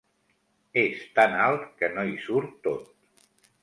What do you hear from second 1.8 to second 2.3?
que no hi